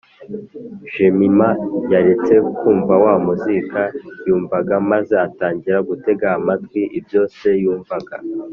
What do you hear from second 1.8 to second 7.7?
yaretse kumva wa muzika yumvaga maze atangira gutega amatwi ibyo se